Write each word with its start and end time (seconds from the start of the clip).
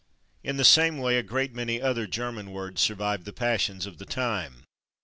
In 0.43 0.57
the 0.57 0.65
same 0.65 0.97
way 0.97 1.15
a 1.17 1.21
great 1.21 1.53
many 1.53 1.79
other 1.79 2.07
German 2.07 2.49
words 2.51 2.81
survived 2.81 3.25
the 3.25 3.31
passions 3.31 3.85
of 3.85 3.99
the 3.99 4.05
time. 4.05 4.63